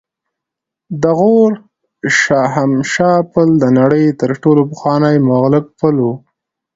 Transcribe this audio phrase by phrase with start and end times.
[1.01, 1.61] د غور د
[2.21, 6.07] شاهمشه پل د نړۍ تر ټولو پخوانی معلق پل و